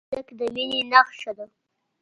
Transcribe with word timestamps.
هلک 0.09 0.27
د 0.39 0.41
مینې 0.55 0.79
نښه 0.91 1.31
ده. 1.37 1.45